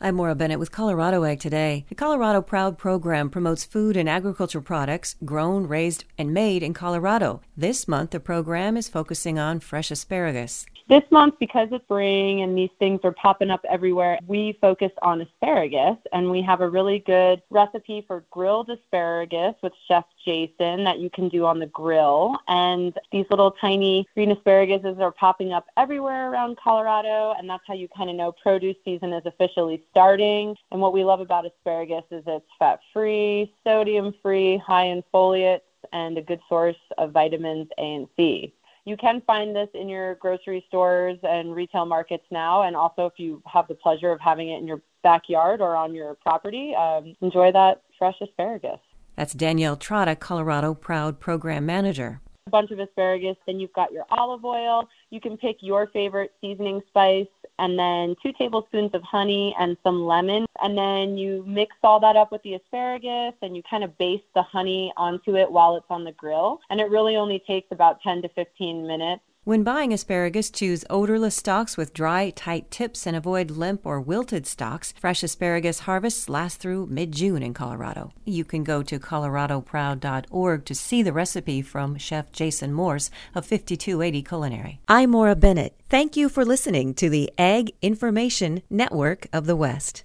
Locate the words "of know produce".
28.08-28.76